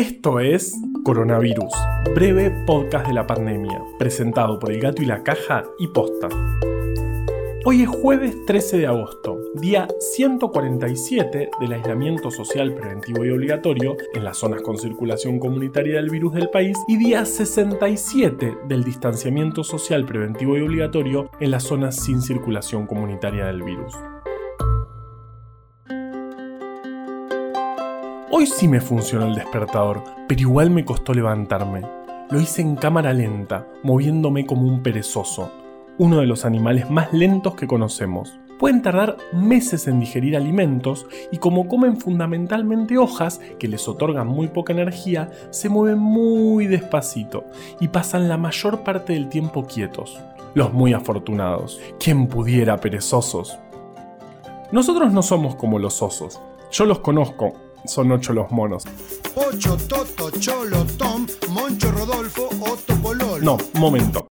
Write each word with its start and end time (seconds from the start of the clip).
Esto 0.00 0.40
es 0.40 0.74
Coronavirus, 1.04 1.74
breve 2.14 2.50
podcast 2.64 3.06
de 3.06 3.12
la 3.12 3.26
pandemia, 3.26 3.82
presentado 3.98 4.58
por 4.58 4.72
El 4.72 4.80
Gato 4.80 5.02
y 5.02 5.04
la 5.04 5.22
Caja 5.22 5.64
y 5.78 5.88
Posta. 5.88 6.26
Hoy 7.66 7.82
es 7.82 7.88
jueves 7.90 8.34
13 8.46 8.78
de 8.78 8.86
agosto, 8.86 9.38
día 9.56 9.86
147 9.98 11.50
del 11.60 11.72
aislamiento 11.74 12.30
social 12.30 12.72
preventivo 12.72 13.26
y 13.26 13.30
obligatorio 13.30 13.98
en 14.14 14.24
las 14.24 14.38
zonas 14.38 14.62
con 14.62 14.78
circulación 14.78 15.38
comunitaria 15.38 15.96
del 15.96 16.08
virus 16.08 16.32
del 16.32 16.48
país 16.48 16.78
y 16.88 16.96
día 16.96 17.26
67 17.26 18.56
del 18.68 18.82
distanciamiento 18.82 19.62
social 19.62 20.06
preventivo 20.06 20.56
y 20.56 20.62
obligatorio 20.62 21.30
en 21.40 21.50
las 21.50 21.64
zonas 21.64 21.96
sin 21.96 22.22
circulación 22.22 22.86
comunitaria 22.86 23.44
del 23.44 23.62
virus. 23.62 23.92
Hoy 28.32 28.46
sí 28.46 28.68
me 28.68 28.80
funcionó 28.80 29.26
el 29.26 29.34
despertador, 29.34 30.04
pero 30.28 30.40
igual 30.40 30.70
me 30.70 30.84
costó 30.84 31.12
levantarme. 31.12 31.82
Lo 32.30 32.40
hice 32.40 32.62
en 32.62 32.76
cámara 32.76 33.12
lenta, 33.12 33.66
moviéndome 33.82 34.46
como 34.46 34.68
un 34.68 34.84
perezoso, 34.84 35.50
uno 35.98 36.20
de 36.20 36.26
los 36.26 36.44
animales 36.44 36.88
más 36.88 37.12
lentos 37.12 37.56
que 37.56 37.66
conocemos. 37.66 38.38
Pueden 38.60 38.82
tardar 38.82 39.16
meses 39.32 39.88
en 39.88 39.98
digerir 39.98 40.36
alimentos 40.36 41.06
y 41.32 41.38
como 41.38 41.66
comen 41.66 41.96
fundamentalmente 41.96 42.98
hojas 42.98 43.40
que 43.58 43.66
les 43.66 43.88
otorgan 43.88 44.28
muy 44.28 44.46
poca 44.46 44.72
energía, 44.72 45.32
se 45.50 45.68
mueven 45.68 45.98
muy 45.98 46.68
despacito 46.68 47.46
y 47.80 47.88
pasan 47.88 48.28
la 48.28 48.36
mayor 48.36 48.84
parte 48.84 49.12
del 49.12 49.28
tiempo 49.28 49.66
quietos. 49.66 50.20
Los 50.54 50.72
muy 50.72 50.92
afortunados. 50.92 51.80
¿Quién 51.98 52.28
pudiera 52.28 52.76
perezosos? 52.76 53.58
Nosotros 54.70 55.12
no 55.12 55.22
somos 55.22 55.56
como 55.56 55.80
los 55.80 56.00
osos. 56.00 56.40
Yo 56.70 56.84
los 56.84 57.00
conozco, 57.00 57.54
son 57.84 58.12
ocho 58.12 58.32
los 58.32 58.50
monos. 58.50 58.84
Ocho, 59.34 59.76
Toto, 59.76 60.30
Cholo, 60.38 60.84
Tom, 60.98 61.26
Moncho, 61.50 61.90
Rodolfo, 61.90 62.48
Otto, 62.60 62.94
Pololo. 63.02 63.40
No, 63.40 63.58
momento. 63.74 64.26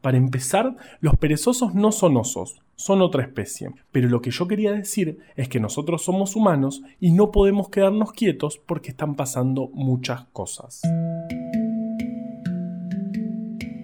Para 0.00 0.16
empezar, 0.16 0.76
los 1.00 1.16
perezosos 1.16 1.74
no 1.74 1.92
son 1.92 2.16
osos, 2.16 2.60
son 2.74 3.02
otra 3.02 3.22
especie. 3.22 3.70
Pero 3.92 4.08
lo 4.08 4.20
que 4.20 4.32
yo 4.32 4.48
quería 4.48 4.72
decir 4.72 5.18
es 5.36 5.48
que 5.48 5.60
nosotros 5.60 6.02
somos 6.02 6.34
humanos 6.34 6.82
y 6.98 7.12
no 7.12 7.30
podemos 7.30 7.68
quedarnos 7.68 8.12
quietos 8.12 8.60
porque 8.66 8.90
están 8.90 9.14
pasando 9.14 9.70
muchas 9.74 10.24
cosas. 10.32 10.82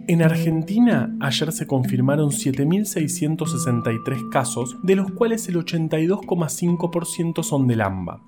En 0.08 0.22
Argentina, 0.22 1.14
ayer 1.20 1.52
se 1.52 1.66
confirmaron 1.66 2.30
7.663 2.30 4.30
casos, 4.30 4.78
de 4.82 4.96
los 4.96 5.10
cuales 5.10 5.46
el 5.50 5.56
82,5% 5.56 7.42
son 7.42 7.66
del 7.66 7.82
AMBA. 7.82 8.22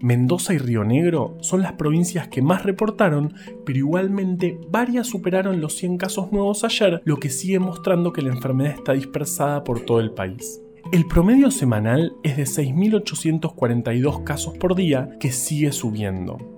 Mendoza 0.00 0.52
y 0.52 0.58
Río 0.58 0.84
Negro 0.84 1.38
son 1.40 1.62
las 1.62 1.72
provincias 1.72 2.28
que 2.28 2.42
más 2.42 2.64
reportaron, 2.64 3.32
pero 3.64 3.78
igualmente 3.78 4.60
varias 4.70 5.06
superaron 5.06 5.62
los 5.62 5.74
100 5.76 5.96
casos 5.96 6.30
nuevos 6.32 6.64
ayer, 6.64 7.00
lo 7.06 7.16
que 7.16 7.30
sigue 7.30 7.58
mostrando 7.58 8.12
que 8.12 8.20
la 8.20 8.34
enfermedad 8.34 8.74
está 8.74 8.92
dispersada 8.92 9.64
por 9.64 9.80
todo 9.80 10.00
el 10.00 10.10
país. 10.10 10.60
El 10.92 11.06
promedio 11.06 11.50
semanal 11.50 12.12
es 12.22 12.36
de 12.36 12.42
6.842 12.42 14.22
casos 14.22 14.58
por 14.58 14.74
día, 14.74 15.08
que 15.18 15.32
sigue 15.32 15.72
subiendo. 15.72 16.51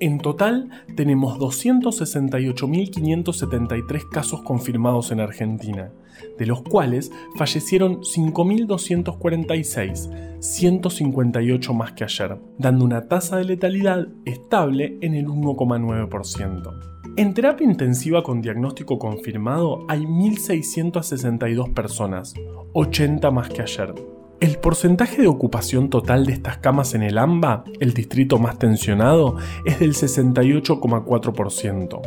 En 0.00 0.18
total, 0.18 0.68
tenemos 0.96 1.38
268.573 1.38 4.08
casos 4.08 4.42
confirmados 4.42 5.12
en 5.12 5.20
Argentina, 5.20 5.92
de 6.38 6.46
los 6.46 6.62
cuales 6.62 7.12
fallecieron 7.36 8.00
5.246, 8.00 10.40
158 10.40 11.74
más 11.74 11.92
que 11.92 12.04
ayer, 12.04 12.38
dando 12.56 12.86
una 12.86 13.08
tasa 13.08 13.36
de 13.36 13.44
letalidad 13.44 14.08
estable 14.24 14.96
en 15.02 15.14
el 15.14 15.26
1,9%. 15.26 16.72
En 17.18 17.34
terapia 17.34 17.66
intensiva 17.66 18.22
con 18.22 18.40
diagnóstico 18.40 18.98
confirmado 18.98 19.84
hay 19.88 20.06
1.662 20.06 21.74
personas, 21.74 22.32
80 22.72 23.30
más 23.30 23.50
que 23.50 23.60
ayer. 23.60 23.92
El 24.40 24.56
porcentaje 24.56 25.20
de 25.20 25.28
ocupación 25.28 25.90
total 25.90 26.24
de 26.24 26.32
estas 26.32 26.56
camas 26.56 26.94
en 26.94 27.02
el 27.02 27.18
AMBA, 27.18 27.64
el 27.78 27.92
distrito 27.92 28.38
más 28.38 28.58
tensionado, 28.58 29.36
es 29.66 29.80
del 29.80 29.92
68,4%. 29.92 32.00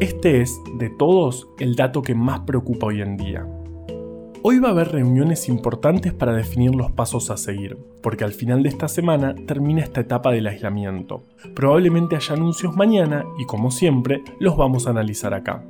Este 0.00 0.40
es, 0.40 0.58
de 0.80 0.90
todos, 0.90 1.46
el 1.60 1.76
dato 1.76 2.02
que 2.02 2.16
más 2.16 2.40
preocupa 2.40 2.88
hoy 2.88 3.02
en 3.02 3.16
día. 3.16 3.46
Hoy 4.42 4.58
va 4.58 4.68
a 4.68 4.72
haber 4.72 4.90
reuniones 4.90 5.48
importantes 5.48 6.12
para 6.12 6.32
definir 6.32 6.74
los 6.74 6.90
pasos 6.90 7.30
a 7.30 7.36
seguir, 7.36 7.78
porque 8.02 8.24
al 8.24 8.32
final 8.32 8.64
de 8.64 8.70
esta 8.70 8.88
semana 8.88 9.36
termina 9.46 9.80
esta 9.80 10.00
etapa 10.00 10.32
del 10.32 10.48
aislamiento. 10.48 11.22
Probablemente 11.54 12.16
haya 12.16 12.34
anuncios 12.34 12.74
mañana 12.74 13.24
y 13.38 13.46
como 13.46 13.70
siempre 13.70 14.24
los 14.40 14.56
vamos 14.56 14.88
a 14.88 14.90
analizar 14.90 15.34
acá. 15.34 15.64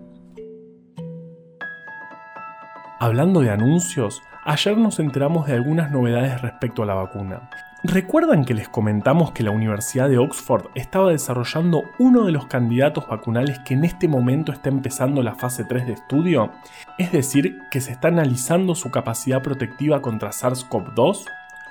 Hablando 2.99 3.41
de 3.41 3.50
anuncios, 3.50 4.22
ayer 4.47 4.79
nos 4.79 5.01
enteramos 5.01 5.49
de 5.49 5.55
algunas 5.55 5.91
novedades 5.91 6.41
respecto 6.41 6.84
a 6.84 6.87
la 6.87 6.95
vacuna. 6.95 7.51
¿Recuerdan 7.83 8.45
que 8.45 8.55
les 8.55 8.69
comentamos 8.69 9.33
que 9.33 9.43
la 9.43 9.51
Universidad 9.51 10.09
de 10.09 10.19
Oxford 10.19 10.69
estaba 10.77 11.11
desarrollando 11.11 11.83
uno 11.99 12.25
de 12.25 12.31
los 12.31 12.47
candidatos 12.47 13.09
vacunales 13.09 13.59
que 13.61 13.75
en 13.75 13.85
este 13.85 14.06
momento 14.06 14.53
está 14.53 14.69
empezando 14.69 15.23
la 15.23 15.35
fase 15.35 15.65
3 15.65 15.87
de 15.87 15.93
estudio? 15.95 16.53
Es 16.97 17.11
decir, 17.11 17.59
que 17.73 17.81
se 17.81 17.91
está 17.91 18.09
analizando 18.09 18.77
su 18.77 18.91
capacidad 18.91 19.43
protectiva 19.43 20.01
contra 20.01 20.31
SARS-CoV-2. 20.31 21.25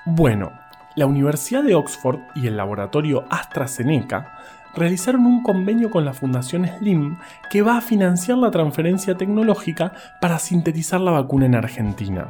Bueno, 0.05 0.51
la 0.95 1.05
Universidad 1.05 1.63
de 1.63 1.75
Oxford 1.75 2.19
y 2.35 2.47
el 2.47 2.57
laboratorio 2.57 3.23
AstraZeneca 3.29 4.33
realizaron 4.75 5.25
un 5.25 5.43
convenio 5.43 5.89
con 5.89 6.03
la 6.03 6.13
Fundación 6.13 6.67
Slim 6.67 7.17
que 7.49 7.61
va 7.61 7.77
a 7.77 7.81
financiar 7.81 8.37
la 8.37 8.51
transferencia 8.51 9.15
tecnológica 9.15 9.93
para 10.19 10.39
sintetizar 10.39 10.99
la 10.99 11.11
vacuna 11.11 11.45
en 11.45 11.55
Argentina 11.55 12.27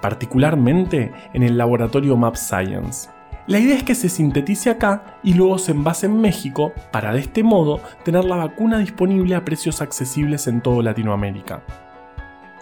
particularmente 0.00 1.12
en 1.32 1.42
el 1.42 1.58
laboratorio 1.58 2.16
Map 2.16 2.36
Science. 2.36 3.10
La 3.46 3.58
idea 3.58 3.76
es 3.76 3.82
que 3.82 3.94
se 3.94 4.10
sintetice 4.10 4.68
acá 4.68 5.16
y 5.22 5.32
luego 5.32 5.56
se 5.56 5.72
envase 5.72 6.04
en 6.04 6.20
México 6.20 6.72
para 6.92 7.12
de 7.14 7.20
este 7.20 7.42
modo 7.42 7.80
tener 8.04 8.24
la 8.24 8.36
vacuna 8.36 8.78
disponible 8.78 9.34
a 9.34 9.44
precios 9.44 9.80
accesibles 9.80 10.46
en 10.48 10.60
toda 10.60 10.82
Latinoamérica. 10.82 11.62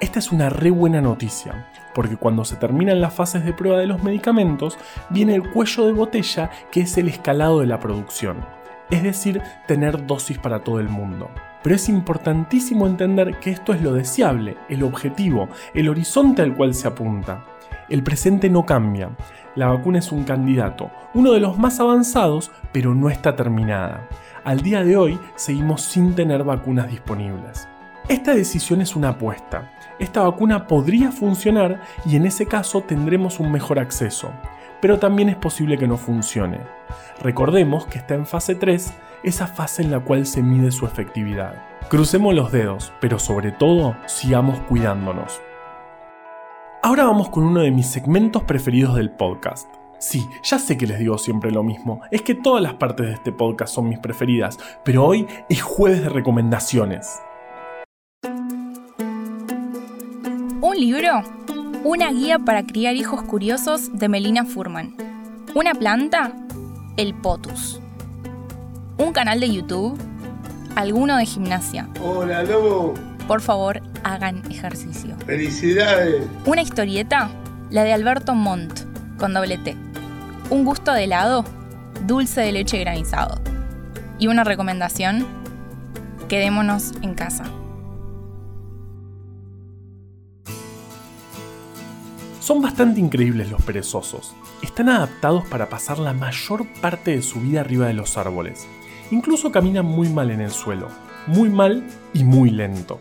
Esta 0.00 0.20
es 0.20 0.30
una 0.30 0.48
re 0.48 0.70
buena 0.70 1.00
noticia, 1.00 1.66
porque 1.92 2.16
cuando 2.16 2.44
se 2.44 2.54
terminan 2.56 3.00
las 3.00 3.14
fases 3.14 3.44
de 3.44 3.52
prueba 3.52 3.78
de 3.78 3.86
los 3.86 4.02
medicamentos, 4.02 4.78
viene 5.10 5.34
el 5.34 5.50
cuello 5.50 5.86
de 5.86 5.92
botella 5.92 6.50
que 6.70 6.82
es 6.82 6.96
el 6.98 7.08
escalado 7.08 7.60
de 7.60 7.66
la 7.66 7.80
producción, 7.80 8.44
es 8.90 9.02
decir, 9.02 9.42
tener 9.66 10.06
dosis 10.06 10.38
para 10.38 10.60
todo 10.60 10.78
el 10.78 10.88
mundo. 10.88 11.30
Pero 11.66 11.74
es 11.74 11.88
importantísimo 11.88 12.86
entender 12.86 13.40
que 13.40 13.50
esto 13.50 13.74
es 13.74 13.82
lo 13.82 13.92
deseable, 13.92 14.56
el 14.68 14.84
objetivo, 14.84 15.48
el 15.74 15.88
horizonte 15.88 16.40
al 16.40 16.54
cual 16.54 16.74
se 16.74 16.86
apunta. 16.86 17.44
El 17.88 18.04
presente 18.04 18.48
no 18.48 18.64
cambia. 18.64 19.10
La 19.56 19.66
vacuna 19.66 19.98
es 19.98 20.12
un 20.12 20.22
candidato, 20.22 20.92
uno 21.12 21.32
de 21.32 21.40
los 21.40 21.58
más 21.58 21.80
avanzados, 21.80 22.52
pero 22.70 22.94
no 22.94 23.10
está 23.10 23.34
terminada. 23.34 24.08
Al 24.44 24.60
día 24.60 24.84
de 24.84 24.96
hoy 24.96 25.18
seguimos 25.34 25.82
sin 25.82 26.14
tener 26.14 26.44
vacunas 26.44 26.88
disponibles. 26.88 27.66
Esta 28.08 28.32
decisión 28.32 28.80
es 28.80 28.94
una 28.94 29.08
apuesta. 29.08 29.72
Esta 29.98 30.22
vacuna 30.22 30.68
podría 30.68 31.10
funcionar 31.10 31.80
y 32.04 32.14
en 32.14 32.26
ese 32.26 32.46
caso 32.46 32.82
tendremos 32.82 33.40
un 33.40 33.50
mejor 33.50 33.80
acceso, 33.80 34.30
pero 34.80 35.00
también 35.00 35.30
es 35.30 35.36
posible 35.36 35.78
que 35.78 35.88
no 35.88 35.96
funcione. 35.96 36.60
Recordemos 37.20 37.86
que 37.86 37.98
está 37.98 38.14
en 38.14 38.24
fase 38.24 38.54
3 38.54 38.94
esa 39.26 39.48
fase 39.48 39.82
en 39.82 39.90
la 39.90 40.00
cual 40.00 40.24
se 40.24 40.42
mide 40.42 40.70
su 40.70 40.86
efectividad. 40.86 41.62
Crucemos 41.90 42.32
los 42.32 42.52
dedos, 42.52 42.92
pero 43.00 43.18
sobre 43.18 43.50
todo 43.50 43.96
sigamos 44.06 44.58
cuidándonos. 44.60 45.40
Ahora 46.82 47.04
vamos 47.04 47.28
con 47.30 47.42
uno 47.42 47.60
de 47.60 47.72
mis 47.72 47.88
segmentos 47.88 48.44
preferidos 48.44 48.94
del 48.94 49.10
podcast. 49.10 49.68
Sí, 49.98 50.28
ya 50.44 50.60
sé 50.60 50.78
que 50.78 50.86
les 50.86 51.00
digo 51.00 51.18
siempre 51.18 51.50
lo 51.50 51.64
mismo, 51.64 52.02
es 52.12 52.22
que 52.22 52.34
todas 52.34 52.62
las 52.62 52.74
partes 52.74 53.06
de 53.06 53.14
este 53.14 53.32
podcast 53.32 53.74
son 53.74 53.88
mis 53.88 53.98
preferidas, 53.98 54.58
pero 54.84 55.04
hoy 55.04 55.26
es 55.48 55.60
jueves 55.60 56.02
de 56.02 56.08
recomendaciones. 56.08 57.20
Un 60.60 60.76
libro, 60.76 61.22
una 61.82 62.12
guía 62.12 62.38
para 62.38 62.62
criar 62.62 62.94
hijos 62.94 63.22
curiosos 63.22 63.98
de 63.98 64.08
Melina 64.08 64.44
Furman. 64.44 64.96
Una 65.54 65.74
planta, 65.74 66.32
el 66.96 67.14
potus 67.14 67.80
un 68.98 69.12
canal 69.12 69.40
de 69.40 69.52
YouTube, 69.52 69.98
alguno 70.74 71.16
de 71.16 71.26
gimnasia. 71.26 71.88
Hola, 72.00 72.42
Lobo. 72.42 72.94
Por 73.28 73.40
favor, 73.40 73.82
hagan 74.04 74.42
ejercicio. 74.50 75.16
Felicidades. 75.26 76.26
Una 76.44 76.62
historieta, 76.62 77.30
la 77.70 77.84
de 77.84 77.92
Alberto 77.92 78.34
Montt, 78.34 78.80
con 79.18 79.34
doble 79.34 79.58
T. 79.58 79.76
Un 80.50 80.64
gusto 80.64 80.92
de 80.92 81.04
helado, 81.04 81.44
dulce 82.06 82.40
de 82.40 82.52
leche 82.52 82.78
granizado. 82.78 83.40
Y 84.18 84.28
una 84.28 84.44
recomendación, 84.44 85.26
quedémonos 86.28 86.92
en 87.02 87.14
casa. 87.14 87.44
Son 92.40 92.62
bastante 92.62 93.00
increíbles 93.00 93.50
los 93.50 93.60
perezosos. 93.62 94.34
Están 94.62 94.88
adaptados 94.88 95.44
para 95.46 95.68
pasar 95.68 95.98
la 95.98 96.12
mayor 96.12 96.64
parte 96.80 97.10
de 97.10 97.22
su 97.22 97.40
vida 97.40 97.60
arriba 97.60 97.88
de 97.88 97.94
los 97.94 98.16
árboles 98.16 98.66
Incluso 99.10 99.52
caminan 99.52 99.86
muy 99.86 100.08
mal 100.08 100.30
en 100.30 100.40
el 100.40 100.50
suelo, 100.50 100.88
muy 101.26 101.48
mal 101.48 101.84
y 102.12 102.24
muy 102.24 102.50
lento. 102.50 103.00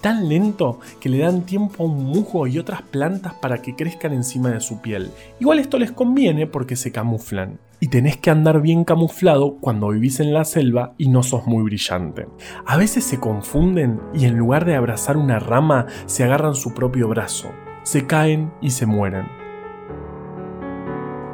Tan 0.00 0.28
lento 0.28 0.80
que 0.98 1.10
le 1.10 1.18
dan 1.18 1.42
tiempo 1.42 1.84
a 1.84 1.86
un 1.86 2.04
musgo 2.04 2.46
y 2.46 2.58
otras 2.58 2.80
plantas 2.82 3.34
para 3.34 3.60
que 3.60 3.76
crezcan 3.76 4.12
encima 4.12 4.48
de 4.48 4.60
su 4.60 4.80
piel. 4.80 5.10
Igual 5.38 5.58
esto 5.58 5.78
les 5.78 5.92
conviene 5.92 6.46
porque 6.46 6.74
se 6.74 6.90
camuflan. 6.90 7.60
Y 7.80 7.88
tenés 7.88 8.16
que 8.16 8.30
andar 8.30 8.60
bien 8.60 8.84
camuflado 8.84 9.56
cuando 9.60 9.88
vivís 9.88 10.20
en 10.20 10.32
la 10.32 10.44
selva 10.44 10.94
y 10.96 11.08
no 11.08 11.22
sos 11.22 11.46
muy 11.46 11.62
brillante. 11.62 12.28
A 12.66 12.76
veces 12.76 13.04
se 13.04 13.20
confunden 13.20 14.00
y 14.14 14.24
en 14.24 14.36
lugar 14.36 14.64
de 14.64 14.74
abrazar 14.74 15.16
una 15.16 15.38
rama 15.38 15.86
se 16.06 16.24
agarran 16.24 16.54
su 16.54 16.74
propio 16.74 17.08
brazo. 17.08 17.50
Se 17.82 18.06
caen 18.06 18.52
y 18.60 18.70
se 18.70 18.86
mueren. 18.86 19.26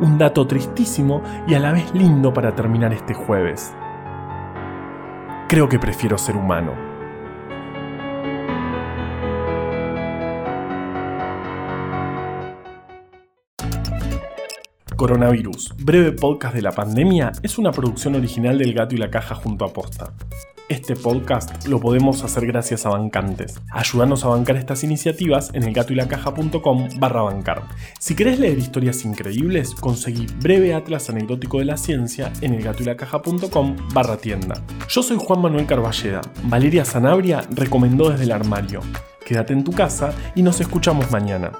Un 0.01 0.19
dato 0.19 0.47
tristísimo 0.47 1.23
y 1.47 1.55
a 1.55 1.61
la 1.61 1.73
vez 1.73 1.95
lindo 1.95 2.35
para 2.35 2.55
terminar 2.55 2.93
este 2.93 3.15
jueves. 3.15 3.73
Creo 5.49 5.69
que 5.69 5.79
prefiero 5.79 6.19
ser 6.19 6.35
humano. 6.35 6.75
Coronavirus, 14.97 15.77
breve 15.79 16.11
podcast 16.11 16.53
de 16.53 16.63
la 16.63 16.73
pandemia, 16.73 17.31
es 17.45 17.59
una 17.59 17.71
producción 17.71 18.17
original 18.17 18.59
del 18.59 18.75
Gato 18.75 18.97
y 18.97 18.99
la 18.99 19.09
Caja 19.09 19.37
junto 19.37 19.65
a 19.65 19.73
Posta. 19.73 20.15
Este 20.69 20.97
podcast 20.97 21.69
lo 21.69 21.79
podemos 21.79 22.25
hacer 22.25 22.45
gracias 22.45 22.87
a 22.87 22.89
bancantes. 22.89 23.63
Ayúdanos 23.71 24.25
a 24.25 24.29
bancar 24.29 24.57
estas 24.57 24.83
iniciativas 24.83 25.51
en 25.53 25.63
elgatoylacaja.com 25.63 26.89
barra 26.99 27.23
bancar. 27.23 27.63
Si 28.01 28.17
querés 28.17 28.41
leer 28.41 28.59
historias 28.59 29.05
increíbles, 29.05 29.77
conseguí 29.77 30.27
breve 30.41 30.75
atlas 30.75 31.09
anecdótico 31.09 31.61
de 31.61 31.67
la 31.67 31.77
ciencia 31.77 32.33
en 32.41 32.55
elgatoylacaja.com 32.55 33.77
barra 33.95 34.17
tienda. 34.17 34.61
Yo 34.89 35.05
soy 35.05 35.19
Juan 35.21 35.41
Manuel 35.41 35.67
Carballeda. 35.67 36.21
Valeria 36.45 36.85
Sanabria 36.85 37.47
recomendó 37.53 38.11
desde 38.11 38.25
el 38.25 38.33
armario. 38.33 38.81
Quédate 39.25 39.53
en 39.53 39.63
tu 39.63 39.71
casa 39.71 40.13
y 40.35 40.43
nos 40.43 40.61
escuchamos 40.61 41.13
mañana. 41.13 41.53